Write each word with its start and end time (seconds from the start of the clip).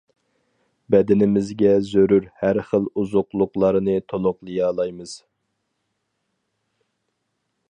بەدىنىمىزگە 0.95 1.73
زۆرۈر 1.89 2.25
ھەر 2.45 2.61
خىل 2.71 2.89
ئوزۇقلۇقلارنى 3.03 3.97
تولۇقلىيالايمىز. 4.13 5.17